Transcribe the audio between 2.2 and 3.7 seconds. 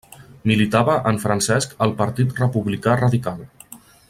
Republicà Radical.